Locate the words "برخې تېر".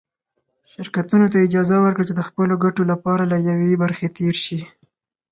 3.83-4.35